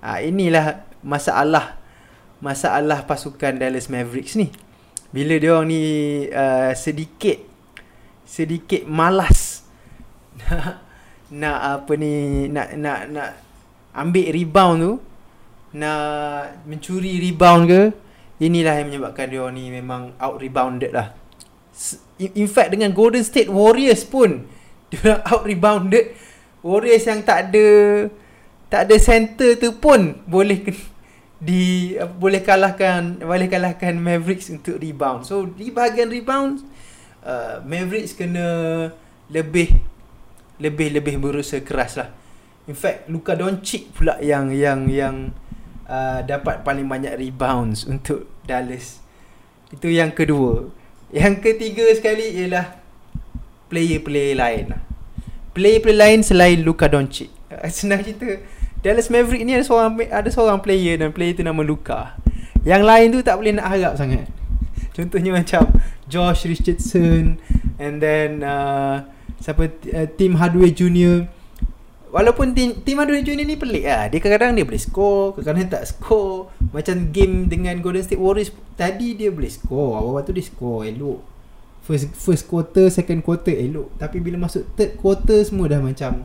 Uh, 0.04 0.20
inilah 0.20 0.86
masalah 1.02 1.80
masalah 2.44 3.08
pasukan 3.08 3.56
Dallas 3.56 3.88
Mavericks 3.88 4.36
ni. 4.36 4.52
Bila 5.14 5.38
dia 5.38 5.56
orang 5.56 5.70
ni 5.70 5.84
uh, 6.28 6.74
sedikit 6.74 7.54
sedikit 8.24 8.88
malas 8.88 9.68
nak 10.42 10.82
nak 11.44 11.60
apa 11.62 11.92
ni 12.00 12.46
nak 12.50 12.74
nak 12.80 13.00
nak 13.12 13.30
ambil 13.94 14.28
rebound 14.34 14.78
tu 14.82 14.94
nak 15.78 16.66
mencuri 16.66 17.22
rebound 17.22 17.70
ke 17.70 17.82
inilah 18.42 18.82
yang 18.82 18.90
menyebabkan 18.90 19.30
dia 19.30 19.46
ni 19.54 19.70
memang 19.70 20.18
out 20.18 20.42
rebounded 20.42 20.94
lah 20.94 21.14
in 22.18 22.50
fact 22.50 22.74
dengan 22.74 22.94
Golden 22.94 23.22
State 23.26 23.50
Warriors 23.50 24.06
pun 24.06 24.46
dia 24.94 25.18
out 25.34 25.42
rebounded 25.42 26.14
Warriors 26.62 27.10
yang 27.10 27.26
tak 27.26 27.50
ada 27.52 27.68
tak 28.70 28.90
ada 28.90 28.96
center 29.02 29.58
tu 29.58 29.76
pun 29.82 30.22
boleh 30.30 30.64
di 31.44 31.94
boleh 32.22 32.40
kalahkan 32.40 33.20
boleh 33.20 33.52
kalahkan 33.52 34.00
Mavericks 34.00 34.48
untuk 34.48 34.80
rebound. 34.80 35.28
So 35.28 35.50
di 35.50 35.74
bahagian 35.74 36.08
rebound 36.08 36.64
uh, 37.26 37.60
Mavericks 37.68 38.16
kena 38.16 38.46
lebih 39.28 39.76
lebih 40.62 40.96
lebih 40.96 41.20
berusaha 41.20 41.60
keras 41.60 42.00
lah. 42.00 42.10
In 42.70 42.78
fact 42.78 43.12
Luka 43.12 43.36
Doncic 43.36 43.92
pula 43.92 44.16
yang 44.24 44.56
yang 44.56 44.88
yang 44.88 45.36
uh, 45.84 46.24
dapat 46.24 46.64
paling 46.64 46.88
banyak 46.88 47.12
rebounds 47.20 47.84
untuk 47.84 48.32
Dallas. 48.48 49.04
Itu 49.68 49.92
yang 49.92 50.16
kedua. 50.16 50.72
Yang 51.12 51.44
ketiga 51.44 51.86
sekali 51.92 52.40
ialah 52.40 52.83
player-player 53.74 54.38
lain 54.38 54.64
lah. 54.70 54.82
Player-player 55.58 55.98
lain 55.98 56.20
selain 56.22 56.62
Luka 56.62 56.86
Doncic. 56.86 57.34
Senang 57.74 58.06
cerita. 58.06 58.38
Dallas 58.86 59.10
Maverick 59.10 59.42
ni 59.42 59.58
ada 59.58 59.66
seorang 59.66 59.98
ada 60.12 60.30
seorang 60.30 60.62
player 60.62 61.02
dan 61.02 61.10
player 61.10 61.34
tu 61.34 61.42
nama 61.42 61.66
Luka. 61.66 62.14
Yang 62.62 62.84
lain 62.86 63.08
tu 63.10 63.20
tak 63.26 63.42
boleh 63.42 63.58
nak 63.58 63.74
harap 63.74 63.98
sangat. 63.98 64.30
Contohnya 64.96 65.34
macam 65.34 65.74
Josh 66.06 66.46
Richardson 66.46 67.42
and 67.82 67.98
then 67.98 68.46
uh, 68.46 69.08
siapa 69.42 69.74
uh, 69.74 70.08
Tim 70.14 70.38
Hardaway 70.38 70.70
Jr. 70.70 71.26
Walaupun 72.14 72.54
Tim, 72.54 72.78
Tim 72.86 73.02
Hardaway 73.02 73.26
Jr 73.26 73.42
ni 73.42 73.58
pelik 73.58 73.90
lah. 73.90 74.06
Dia 74.06 74.22
kadang-kadang 74.22 74.54
dia 74.54 74.70
boleh 74.70 74.78
score, 74.78 75.34
kadang-kadang 75.34 75.82
tak 75.82 75.90
score. 75.90 76.54
Macam 76.70 77.10
game 77.10 77.50
dengan 77.50 77.74
Golden 77.82 78.06
State 78.06 78.22
Warriors 78.22 78.54
tadi 78.78 79.18
dia 79.18 79.34
boleh 79.34 79.50
score. 79.50 79.98
Awal-awal 79.98 80.22
tu 80.22 80.36
dia 80.36 80.46
score 80.46 80.86
elok. 80.86 81.33
First 81.84 82.16
first 82.16 82.48
quarter, 82.48 82.88
second 82.88 83.20
quarter 83.22 83.52
elok. 83.52 83.92
Tapi 84.00 84.24
bila 84.24 84.40
masuk 84.40 84.64
third 84.80 84.96
quarter 84.96 85.44
semua 85.44 85.68
dah 85.68 85.84
macam 85.84 86.24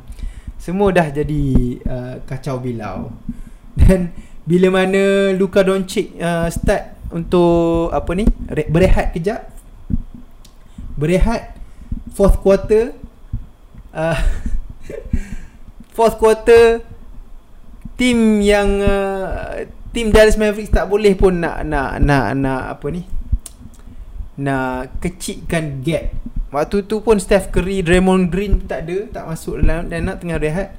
semua 0.59 0.91
dah 0.91 1.07
jadi 1.09 1.45
uh, 1.87 2.15
kacau 2.27 2.59
bilau 2.59 3.15
dan 3.81 4.11
bila 4.43 4.83
mana 4.83 5.33
Luka 5.33 5.63
Doncic 5.63 6.19
uh, 6.19 6.51
start 6.51 6.99
untuk 7.15 7.95
apa 7.95 8.11
ni 8.13 8.27
berehat 8.69 9.15
kejap 9.15 9.49
berehat 10.99 11.55
fourth 12.13 12.43
quarter 12.43 12.93
uh, 13.95 14.19
fourth 15.97 16.19
quarter 16.19 16.83
team 17.95 18.43
yang 18.43 18.83
uh, 18.83 19.63
team 19.95 20.11
Dallas 20.11 20.37
Mavericks 20.37 20.75
tak 20.75 20.91
boleh 20.91 21.15
pun 21.15 21.39
nak 21.39 21.63
nak 21.65 22.03
nak 22.03 22.35
nak 22.35 22.63
apa 22.77 22.87
ni 22.91 23.07
nak 24.39 25.03
kecikkan 25.03 25.83
gap 25.83 26.15
Waktu 26.49 26.89
tu 26.89 27.05
pun 27.05 27.21
Steph 27.21 27.53
Curry, 27.53 27.85
Draymond 27.85 28.33
Green 28.33 28.65
tak 28.65 28.89
ada, 28.89 29.21
tak 29.21 29.25
masuk 29.29 29.61
dalam 29.61 29.85
dan 29.93 30.09
nak 30.09 30.25
tengah 30.25 30.41
rehat. 30.41 30.73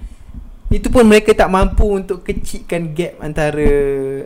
Itu 0.70 0.90
pun 0.90 1.06
mereka 1.06 1.34
tak 1.34 1.50
mampu 1.50 1.86
untuk 1.94 2.26
kecikkan 2.26 2.94
gap 2.98 3.22
antara 3.22 3.70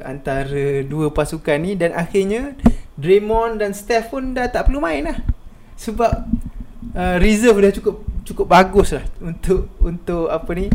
antara 0.07 0.83
dua 0.87 1.11
pasukan 1.11 1.59
ni 1.59 1.75
dan 1.75 1.91
akhirnya 1.95 2.55
Draymond 2.95 3.59
dan 3.59 3.75
Steph 3.75 4.11
pun 4.11 4.31
dah 4.31 4.47
tak 4.47 4.71
perlu 4.71 4.79
main 4.79 5.03
lah. 5.03 5.19
Sebab 5.75 6.11
uh, 6.95 7.15
reserve 7.19 7.59
dah 7.59 7.71
cukup 7.75 7.95
cukup 8.23 8.47
bagus 8.47 8.95
lah 8.95 9.03
untuk 9.19 9.67
untuk 9.83 10.31
apa 10.31 10.51
ni? 10.55 10.67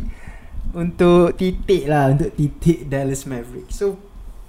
Untuk 0.76 1.32
titik 1.40 1.88
lah 1.88 2.12
untuk 2.12 2.28
titik 2.36 2.84
Dallas 2.92 3.24
Mavericks. 3.24 3.80
So 3.80 3.96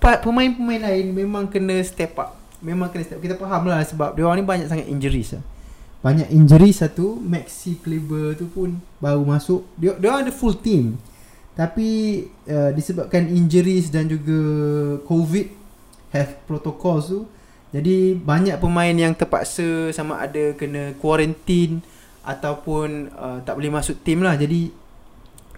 pemain-pemain 0.03 0.83
lain 0.83 1.15
memang 1.15 1.47
kena 1.47 1.79
step 1.79 2.19
up. 2.19 2.38
Memang 2.59 2.91
kena 2.91 3.07
step. 3.07 3.19
Kita 3.23 3.35
faham 3.39 3.67
lah 3.67 3.79
sebab 3.83 4.15
dia 4.15 4.23
orang 4.27 4.43
ni 4.43 4.47
banyak 4.47 4.67
sangat 4.67 4.87
injuries 4.87 5.35
lah. 5.35 5.43
Banyak 5.99 6.31
injury 6.31 6.71
satu 6.71 7.19
Maxi 7.19 7.75
Kleber 7.79 8.35
tu 8.39 8.47
pun 8.47 8.79
baru 9.03 9.23
masuk. 9.23 9.67
Dia 9.75 9.95
dia 9.99 10.23
ada 10.23 10.31
full 10.31 10.55
team. 10.55 10.99
Tapi 11.55 12.23
uh, 12.47 12.71
disebabkan 12.71 13.27
injuries 13.27 13.91
dan 13.91 14.07
juga 14.07 14.39
covid 15.03 15.51
health 16.15 16.39
protocols 16.47 17.11
tu 17.11 17.21
jadi 17.69 18.17
banyak 18.17 18.57
pemain 18.57 18.95
yang 18.95 19.13
terpaksa 19.13 19.93
sama 19.93 20.17
ada 20.17 20.57
kena 20.57 20.97
quarantine 20.97 21.85
ataupun 22.25 23.13
uh, 23.13 23.39
tak 23.45 23.61
boleh 23.61 23.69
masuk 23.69 24.01
team 24.01 24.25
lah. 24.25 24.33
Jadi 24.33 24.73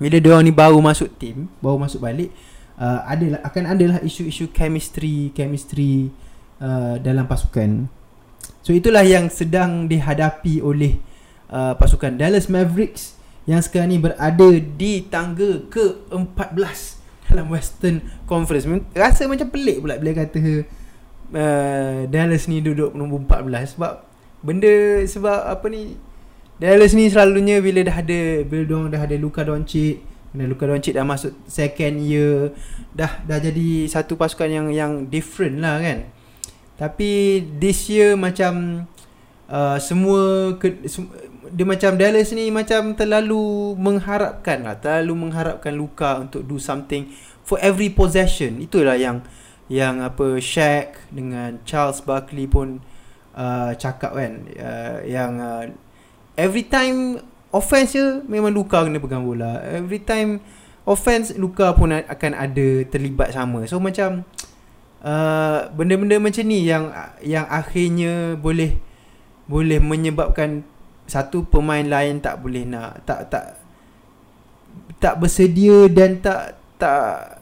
bila 0.01 0.17
dia 0.17 0.31
orang 0.33 0.45
ni 0.49 0.51
baru 0.51 0.81
masuk 0.81 1.13
team 1.21 1.45
baru 1.61 1.77
masuk 1.77 2.01
balik 2.01 2.33
uh, 2.81 3.05
adalah 3.05 3.39
akan 3.45 3.63
adalah 3.69 3.97
isu-isu 4.01 4.49
chemistry 4.49 5.29
chemistry 5.37 6.09
uh, 6.61 6.95
dalam 7.01 7.25
pasukan 7.25 7.89
So 8.61 8.77
itulah 8.77 9.01
yang 9.01 9.27
sedang 9.33 9.89
dihadapi 9.89 10.61
oleh 10.61 11.01
uh, 11.49 11.73
pasukan 11.73 12.13
Dallas 12.13 12.45
Mavericks 12.45 13.17
yang 13.49 13.57
sekarang 13.57 13.89
ni 13.89 13.97
berada 13.97 14.49
di 14.61 15.01
tangga 15.09 15.65
ke-14 15.65 16.79
dalam 17.25 17.49
Western 17.49 18.05
Conference. 18.29 18.69
Rasa 18.93 19.25
macam 19.25 19.49
pelik 19.49 19.81
pula 19.81 19.97
bila 19.97 20.13
kata 20.13 20.61
uh, 21.33 22.05
Dallas 22.05 22.45
ni 22.45 22.61
duduk 22.61 22.93
nombor 22.93 23.25
14 23.25 23.77
sebab 23.77 24.05
benda 24.45 25.01
sebab 25.09 25.57
apa 25.57 25.65
ni 25.73 25.97
Dallas 26.61 26.93
ni 26.93 27.09
selalunya 27.09 27.57
bila 27.65 27.81
dah 27.81 27.97
ada 27.97 28.45
bila 28.45 28.63
dong 28.69 28.93
dah 28.93 29.01
ada 29.01 29.17
Luka 29.17 29.41
Doncic 29.41 30.05
dan 30.37 30.45
Luka 30.45 30.69
Doncic 30.69 30.93
dah 30.93 31.01
masuk 31.01 31.33
second 31.49 31.97
year 31.97 32.53
dah 32.93 33.25
dah 33.25 33.41
jadi 33.41 33.89
satu 33.89 34.13
pasukan 34.13 34.45
yang 34.53 34.67
yang 34.69 34.91
different 35.09 35.65
lah 35.65 35.81
kan. 35.81 36.20
Tapi 36.81 37.45
this 37.61 37.85
year 37.93 38.17
macam 38.17 38.83
uh, 39.45 39.77
semua 39.77 40.57
ke, 40.57 40.81
sem- 40.89 41.13
dia 41.53 41.61
macam 41.61 41.93
Dallas 41.93 42.33
ni 42.33 42.49
macam 42.49 42.97
terlalu 42.97 43.77
mengharapkan 43.77 44.65
lah, 44.65 44.81
terlalu 44.81 45.29
mengharapkan 45.29 45.77
Luka 45.77 46.17
untuk 46.17 46.41
do 46.41 46.57
something 46.57 47.13
for 47.45 47.61
every 47.61 47.93
possession. 47.93 48.57
Itulah 48.57 48.97
yang 48.97 49.21
yang 49.69 50.01
apa 50.01 50.41
Shaq 50.41 51.05
dengan 51.13 51.61
Charles 51.69 52.01
Barkley 52.01 52.49
pun 52.49 52.81
uh, 53.37 53.77
cakap 53.77 54.17
kan 54.17 54.49
uh, 54.57 55.05
yang 55.05 55.37
uh, 55.37 55.69
every 56.33 56.65
time 56.65 57.21
offense 57.53 57.93
je 57.93 58.25
memang 58.25 58.49
Luka 58.49 58.81
kena 58.81 58.97
pegang 58.97 59.21
bola. 59.21 59.61
Every 59.69 60.01
time 60.01 60.41
offense 60.81 61.29
Luka 61.37 61.77
pun 61.77 61.93
akan 61.93 62.31
ada 62.33 62.89
terlibat 62.89 63.37
sama. 63.37 63.69
So 63.69 63.77
macam 63.77 64.25
Uh, 64.25 64.50
benda-benda 65.73 66.21
macam 66.21 66.45
ni 66.45 66.65
yang 66.65 66.93
yang 67.25 67.49
akhirnya 67.49 68.37
boleh 68.37 68.77
boleh 69.49 69.81
menyebabkan 69.81 70.61
satu 71.09 71.43
pemain 71.43 71.83
lain 71.83 72.21
tak 72.21 72.39
boleh 72.39 72.63
nak 72.63 73.03
tak 73.03 73.27
tak 73.33 73.45
tak 75.01 75.17
bersedia 75.17 75.89
dan 75.89 76.21
tak 76.21 76.55
tak 76.77 77.41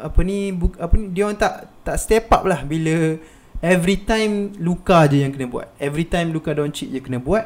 apa 0.00 0.20
ni 0.24 0.54
bu, 0.54 0.72
apa 0.80 0.94
ni 0.96 1.12
dia 1.12 1.28
orang 1.28 1.36
tak 1.36 1.68
tak 1.84 1.96
step 2.00 2.32
up 2.32 2.48
lah 2.48 2.64
bila 2.64 3.20
every 3.60 4.00
time 4.00 4.56
Luka 4.58 5.04
je 5.06 5.20
yang 5.20 5.32
kena 5.32 5.46
buat. 5.46 5.68
Every 5.76 6.08
time 6.08 6.32
Luka 6.32 6.56
Doncic 6.56 6.88
je 6.88 7.00
kena 7.04 7.20
buat 7.20 7.44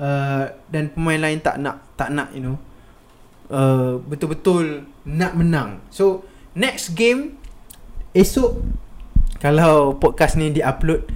uh, 0.00 0.44
dan 0.72 0.88
pemain 0.92 1.20
lain 1.20 1.38
tak 1.44 1.60
nak 1.60 1.84
tak 1.94 2.08
nak 2.12 2.32
you 2.32 2.42
know. 2.42 2.56
Uh, 3.48 4.00
betul-betul 4.04 4.84
nak 5.08 5.32
menang. 5.36 5.80
So 5.88 6.24
next 6.52 6.92
game 6.96 7.37
esok 8.16 8.60
kalau 9.38 9.96
podcast 9.96 10.34
ni 10.34 10.50
diupload 10.50 11.06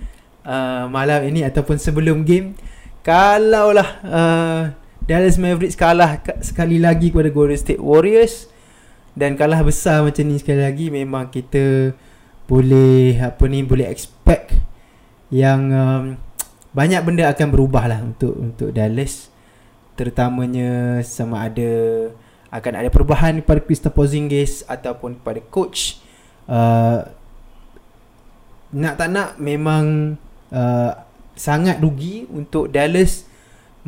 uh, 0.47 0.87
malam 0.87 1.25
ini 1.27 1.43
ataupun 1.43 1.81
sebelum 1.81 2.23
game 2.23 2.55
kalaulah 3.03 3.91
uh, 4.07 4.63
Dallas 5.03 5.35
Mavericks 5.41 5.75
kalah 5.75 6.23
sekali 6.41 6.79
lagi 6.79 7.11
kepada 7.11 7.33
Golden 7.35 7.59
State 7.59 7.83
Warriors 7.83 8.47
dan 9.19 9.35
kalah 9.35 9.61
besar 9.61 10.07
macam 10.07 10.25
ni 10.25 10.39
sekali 10.39 10.63
lagi 10.63 10.89
memang 10.89 11.29
kita 11.29 11.93
boleh 12.47 13.19
apa 13.19 13.45
ni 13.49 13.65
boleh 13.65 13.89
expect 13.89 14.57
yang 15.33 15.61
um, 15.73 16.05
banyak 16.77 17.01
benda 17.05 17.29
akan 17.33 17.49
berubah 17.49 17.89
lah 17.89 18.01
untuk 18.05 18.37
untuk 18.37 18.69
Dallas. 18.73 19.33
Terutamanya 19.97 21.01
sama 21.05 21.49
ada 21.49 21.73
akan 22.53 22.73
ada 22.85 22.89
perubahan 22.89 23.41
pada 23.41 23.61
Kristaps 23.61 23.97
Porzingis 23.97 24.65
ataupun 24.69 25.21
pada 25.21 25.41
coach 25.41 26.01
Uh, 26.53 27.01
nak 28.77 29.01
tak 29.01 29.09
nak 29.09 29.41
memang 29.41 30.17
uh, 30.53 30.93
sangat 31.33 31.81
rugi 31.81 32.29
untuk 32.29 32.69
Dallas 32.69 33.25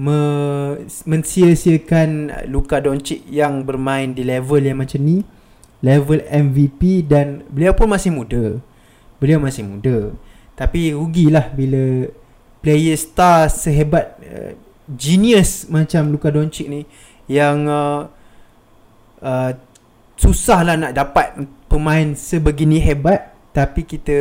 me- 0.00 0.80
mensia-siakan 1.04 2.32
Luka 2.48 2.80
Doncic 2.80 3.20
yang 3.28 3.68
bermain 3.68 4.16
di 4.16 4.24
level 4.24 4.64
yang 4.64 4.80
macam 4.80 5.00
ni 5.04 5.20
level 5.84 6.24
MVP 6.24 7.04
dan 7.04 7.44
beliau 7.52 7.76
pun 7.76 7.92
masih 7.92 8.16
muda. 8.16 8.56
Beliau 9.20 9.36
masih 9.44 9.68
muda. 9.68 10.16
Tapi 10.56 10.96
rugilah 10.96 11.52
bila 11.52 12.08
player 12.64 12.96
star 12.96 13.52
sehebat 13.52 14.16
uh, 14.24 14.56
genius 14.88 15.68
macam 15.68 16.08
Luka 16.08 16.32
Doncic 16.32 16.64
ni 16.72 16.88
yang 17.28 17.68
uh, 17.68 18.08
uh, 19.20 19.50
susahlah 20.16 20.80
nak 20.80 20.92
dapat 20.96 21.44
pemain 21.74 22.14
sebegini 22.14 22.78
hebat 22.78 23.34
tapi 23.50 23.82
kita 23.82 24.14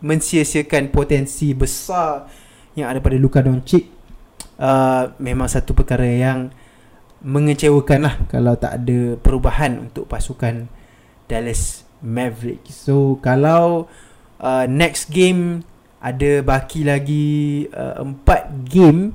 mensia-siakan 0.00 0.88
potensi 0.88 1.52
besar 1.52 2.24
yang 2.72 2.88
ada 2.88 3.04
pada 3.04 3.20
Luka 3.20 3.44
Doncic 3.44 3.84
uh, 4.56 5.12
memang 5.20 5.44
satu 5.44 5.76
perkara 5.76 6.08
yang 6.08 6.48
mengecewakan 7.20 8.00
lah 8.00 8.14
kalau 8.32 8.56
tak 8.56 8.80
ada 8.80 9.20
perubahan 9.20 9.88
untuk 9.88 10.08
pasukan 10.08 10.72
Dallas 11.28 11.84
Mavericks. 12.00 12.86
So 12.88 13.20
kalau 13.20 13.92
uh, 14.40 14.64
next 14.64 15.12
game 15.12 15.68
ada 16.00 16.40
baki 16.40 16.84
lagi 16.84 17.66
uh, 17.72 18.04
empat 18.04 18.68
game 18.68 19.12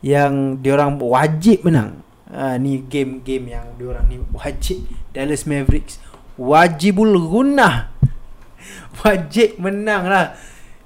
yang 0.00 0.64
diorang 0.64 0.96
wajib 0.96 1.68
menang. 1.68 2.00
Uh, 2.32 2.56
ni 2.56 2.80
game-game 2.80 3.52
yang 3.52 3.76
diorang 3.76 4.08
ni 4.08 4.16
wajib 4.32 4.88
Dallas 5.12 5.44
Mavericks 5.44 6.00
wajibul 6.42 7.14
gunnah. 7.30 7.94
Wajib 9.02 9.62
menang 9.62 10.10
lah. 10.10 10.34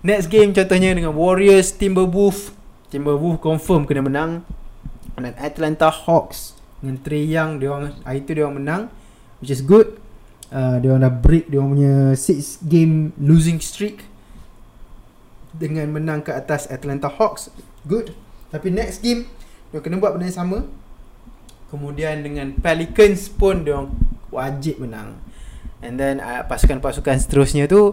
Next 0.05 0.29
game 0.29 0.53
contohnya 0.53 0.93
dengan 0.93 1.17
Warriors, 1.17 1.73
Timberwolves. 1.75 2.53
Timberwolves 2.93 3.41
confirm 3.41 3.89
kena 3.89 4.05
menang. 4.05 4.45
Dan 5.17 5.33
Atlanta 5.41 5.89
Hawks 5.89 6.61
dengan 6.77 7.01
Trey 7.01 7.25
Young 7.25 7.57
dia 7.57 7.73
orang 7.73 7.97
hari 8.05 8.21
tu 8.21 8.37
dia 8.37 8.45
orang 8.45 8.61
menang 8.61 8.83
which 9.41 9.49
is 9.49 9.65
good. 9.65 9.97
Uh, 10.53 10.79
dia 10.79 10.93
orang 10.93 11.09
dah 11.09 11.15
break 11.17 11.49
dia 11.49 11.59
orang 11.59 11.73
punya 11.75 11.95
6 12.15 12.69
game 12.69 13.17
losing 13.17 13.59
streak 13.59 14.05
dengan 15.57 15.89
menang 15.89 16.21
ke 16.21 16.31
atas 16.31 16.69
Atlanta 16.69 17.09
Hawks. 17.09 17.49
Good. 17.89 18.13
Tapi 18.53 18.69
next 18.69 19.01
game 19.01 19.25
dia 19.73 19.81
kena 19.81 19.97
buat 19.97 20.15
benda 20.15 20.29
yang 20.29 20.37
sama. 20.37 20.59
Kemudian 21.73 22.23
dengan 22.23 22.55
Pelicans 22.55 23.27
pun 23.33 23.67
dia 23.67 23.81
orang 23.81 23.91
wajib 24.31 24.85
menang. 24.85 25.19
And 25.85 26.01
then 26.01 26.25
uh, 26.25 26.45
pasukan-pasukan 26.49 27.21
seterusnya 27.21 27.69
tu 27.69 27.93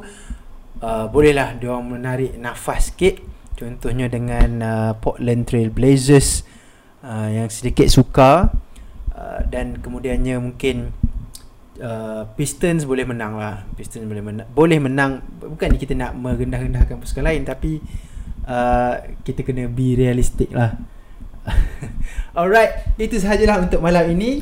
uh, 0.84 1.06
bolehlah 1.12 1.56
dia 1.60 1.76
menarik 1.80 2.36
nafas 2.40 2.92
sikit. 2.92 3.20
Contohnya 3.54 4.10
dengan 4.10 4.50
uh, 4.60 4.92
Portland 4.98 5.46
Trail 5.46 5.70
Blazers 5.70 6.44
uh, 7.06 7.30
yang 7.30 7.48
sedikit 7.48 7.86
suka 7.88 8.50
uh, 9.14 9.40
dan 9.48 9.78
kemudiannya 9.80 10.42
mungkin 10.42 10.90
uh, 11.80 12.26
Pistons 12.34 12.84
boleh 12.84 13.06
menang 13.06 13.38
lah. 13.38 13.64
Pistons 13.78 14.10
boleh 14.10 14.26
menang. 14.26 14.48
Boleh 14.52 14.80
menang 14.82 15.22
bukan 15.40 15.78
kita 15.78 15.94
nak 15.94 16.18
merendah-rendahkan 16.18 16.98
pasukan 16.98 17.24
lain 17.30 17.46
tapi 17.46 17.78
uh, 18.50 19.00
kita 19.22 19.46
kena 19.46 19.70
be 19.70 19.96
realistic 19.96 20.50
lah. 20.50 20.76
Alright, 22.38 22.96
itu 22.98 23.20
sahajalah 23.20 23.68
untuk 23.68 23.84
malam 23.84 24.08
ini. 24.16 24.42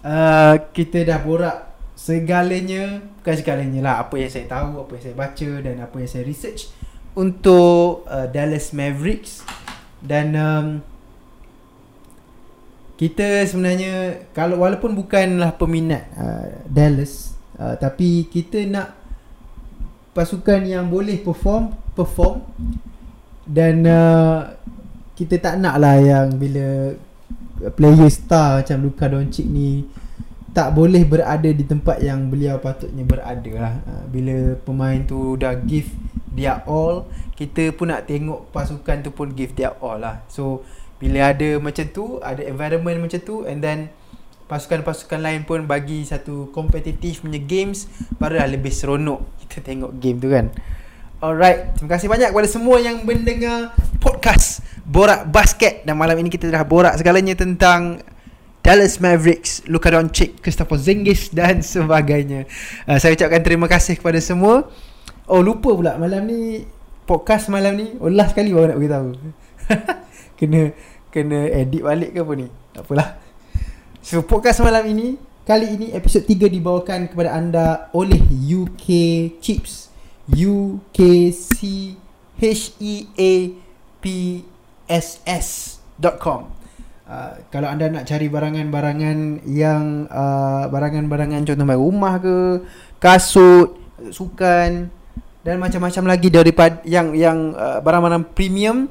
Uh, 0.00 0.56
kita 0.72 1.04
dah 1.04 1.20
borak 1.20 1.69
segalanya 2.00 3.04
bukan 3.20 3.34
segalanya 3.36 3.80
lah 3.84 3.94
apa 4.00 4.16
yang 4.16 4.32
saya 4.32 4.48
tahu 4.48 4.80
apa 4.80 4.96
yang 4.96 5.04
saya 5.04 5.16
baca 5.20 5.50
dan 5.60 5.76
apa 5.84 5.96
yang 6.00 6.08
saya 6.08 6.24
research 6.24 6.72
untuk 7.12 8.08
uh, 8.08 8.24
Dallas 8.32 8.72
Mavericks. 8.72 9.44
Dan 10.00 10.32
um, 10.32 10.66
kita 12.96 13.44
sebenarnya 13.44 14.24
kalau 14.32 14.64
walaupun 14.64 14.96
bukanlah 14.96 15.52
peminat 15.60 16.08
uh, 16.16 16.64
Dallas 16.64 17.36
uh, 17.60 17.76
tapi 17.76 18.24
kita 18.32 18.64
nak 18.64 18.96
pasukan 20.16 20.64
yang 20.64 20.88
boleh 20.88 21.20
perform 21.20 21.76
perform. 21.92 22.40
Dan 23.44 23.84
uh, 23.84 24.56
kita 25.20 25.36
tak 25.36 25.60
nak 25.60 25.76
lah 25.76 26.00
yang 26.00 26.32
bila 26.40 26.96
player 27.76 28.08
star 28.08 28.64
macam 28.64 28.88
Luka 28.88 29.04
Doncic 29.04 29.44
ni 29.44 29.84
tak 30.50 30.74
boleh 30.74 31.06
berada 31.06 31.46
di 31.46 31.62
tempat 31.62 32.02
yang 32.02 32.26
beliau 32.26 32.58
patutnya 32.58 33.06
berada 33.06 33.52
lah. 33.54 33.74
Ha, 33.86 33.92
bila 34.10 34.58
pemain 34.66 34.98
tu 35.06 35.38
dah 35.38 35.54
give 35.54 35.90
dia 36.30 36.62
all, 36.66 37.06
kita 37.38 37.74
pun 37.74 37.90
nak 37.90 38.06
tengok 38.10 38.50
pasukan 38.50 39.02
tu 39.02 39.10
pun 39.14 39.30
give 39.30 39.54
dia 39.54 39.74
all 39.78 40.02
lah. 40.02 40.26
So, 40.26 40.66
bila 40.98 41.30
ada 41.30 41.56
macam 41.62 41.86
tu, 41.90 42.18
ada 42.20 42.42
environment 42.42 43.06
macam 43.06 43.20
tu 43.22 43.46
and 43.46 43.62
then 43.62 43.94
pasukan-pasukan 44.50 45.22
lain 45.22 45.46
pun 45.46 45.70
bagi 45.70 46.02
satu 46.02 46.50
kompetitif 46.50 47.22
punya 47.22 47.38
games, 47.38 47.86
barulah 48.18 48.50
lebih 48.50 48.74
seronok 48.74 49.22
kita 49.46 49.62
tengok 49.62 49.94
game 50.02 50.18
tu 50.18 50.28
kan. 50.28 50.50
Alright, 51.20 51.78
terima 51.78 51.94
kasih 51.94 52.08
banyak 52.10 52.34
kepada 52.34 52.48
semua 52.50 52.82
yang 52.82 53.06
mendengar 53.06 53.76
podcast 54.02 54.64
Borak 54.82 55.30
Basket 55.30 55.86
dan 55.86 55.94
malam 55.94 56.18
ini 56.18 56.32
kita 56.32 56.50
dah 56.50 56.64
borak 56.64 56.96
segalanya 56.96 57.36
tentang 57.36 58.02
Dallas 58.60 59.00
Mavericks, 59.00 59.64
Luka 59.64 59.88
Doncic, 59.88 60.44
Christopher 60.44 60.76
Zingis 60.76 61.32
dan 61.32 61.64
sebagainya. 61.74 62.44
Uh, 62.84 63.00
saya 63.00 63.16
ucapkan 63.16 63.40
terima 63.40 63.66
kasih 63.66 63.96
kepada 63.96 64.20
semua. 64.20 64.68
Oh 65.24 65.40
lupa 65.40 65.72
pula 65.72 65.96
malam 65.96 66.26
ni 66.26 66.66
podcast 67.06 67.48
malam 67.48 67.78
ni 67.78 67.94
oh 68.02 68.10
last 68.10 68.36
kali 68.36 68.52
baru 68.52 68.74
nak 68.74 68.78
beritahu. 68.78 69.08
kena 70.38 70.74
kena 71.08 71.48
edit 71.50 71.80
balik 71.80 72.12
ke 72.12 72.20
apa 72.20 72.32
ni? 72.36 72.46
Tak 72.76 72.82
apalah. 72.84 73.08
So 74.04 74.20
podcast 74.26 74.60
malam 74.60 74.84
ini 74.84 75.16
kali 75.48 75.80
ini 75.80 75.86
episod 75.96 76.26
3 76.28 76.50
dibawakan 76.50 77.08
kepada 77.08 77.32
anda 77.32 77.88
oleh 77.96 78.20
UK 78.44 78.88
Chips. 79.40 79.88
U 80.30 80.78
K 80.94 81.32
C 81.34 81.54
H 82.38 82.76
E 82.78 82.94
A 83.18 83.32
P 83.98 84.04
S 84.86 85.18
S.com. 85.26 86.59
Uh, 87.10 87.42
kalau 87.50 87.66
anda 87.66 87.90
nak 87.90 88.06
cari 88.06 88.30
barangan-barangan 88.30 89.42
yang 89.50 90.06
uh, 90.06 90.70
barangan-barangan 90.70 91.42
contoh 91.42 91.66
macam 91.66 91.82
rumah 91.82 92.14
ke, 92.22 92.62
kasut, 93.02 93.74
sukan 94.14 94.86
dan 95.42 95.56
macam-macam 95.58 96.06
lagi 96.06 96.30
daripada 96.30 96.78
yang 96.86 97.10
yang 97.18 97.50
uh, 97.58 97.82
barang-barang 97.82 98.30
premium 98.30 98.86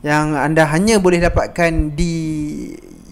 yang 0.00 0.32
anda 0.32 0.64
hanya 0.64 0.96
boleh 0.96 1.20
dapatkan 1.20 1.92
di 1.92 2.14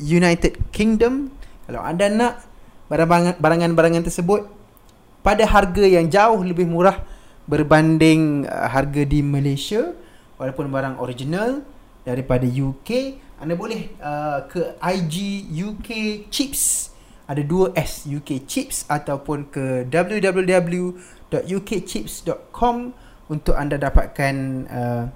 United 0.01 0.73
Kingdom. 0.73 1.29
Kalau 1.69 1.85
anda 1.85 2.09
nak 2.09 2.41
barangan-barangan 2.89 4.09
tersebut 4.09 4.49
pada 5.21 5.45
harga 5.45 5.85
yang 5.85 6.09
jauh 6.09 6.41
lebih 6.41 6.65
murah 6.65 7.05
berbanding 7.45 8.49
uh, 8.49 8.73
harga 8.73 9.05
di 9.05 9.21
Malaysia 9.21 9.93
walaupun 10.41 10.73
barang 10.73 10.97
original 10.97 11.61
daripada 12.09 12.49
UK 12.49 13.21
anda 13.41 13.57
boleh 13.57 13.89
uh, 14.05 14.45
ke 14.47 14.77
IG 14.79 15.49
UK 15.49 15.89
Chips 16.29 16.91
ada 17.31 17.47
dua 17.47 17.71
S 17.79 18.11
UK 18.11 18.43
Chips 18.43 18.91
ataupun 18.91 19.55
ke 19.55 19.87
www.ukchips.com 19.87 22.77
untuk 23.31 23.55
anda 23.55 23.79
dapatkan 23.79 24.35
uh, 24.67 25.07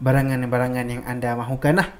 barangan-barangan 0.00 0.88
yang 0.88 1.04
anda 1.04 1.36
mahukan 1.36 1.76
lah. 1.76 1.92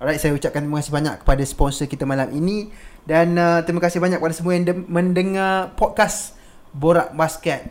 Alright, 0.00 0.16
saya 0.18 0.32
ucapkan 0.32 0.64
terima 0.64 0.80
kasih 0.80 0.96
banyak 0.96 1.20
kepada 1.20 1.44
sponsor 1.44 1.84
kita 1.84 2.08
malam 2.08 2.32
ini 2.32 2.72
dan 3.04 3.36
uh, 3.36 3.60
terima 3.60 3.84
kasih 3.84 4.00
banyak 4.00 4.16
kepada 4.18 4.34
semua 4.34 4.56
yang 4.56 4.64
de- 4.64 4.88
mendengar 4.88 5.76
podcast 5.76 6.32
Borak 6.72 7.12
Basket. 7.12 7.68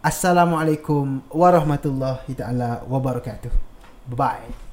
Assalamualaikum 0.00 1.20
warahmatullahi 1.34 2.32
taala 2.38 2.86
wabarakatuh. 2.86 3.50
Bye. 4.08 4.69